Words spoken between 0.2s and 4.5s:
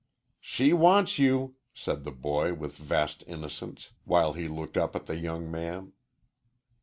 "She wants you," said the boy, with vast innocence, while he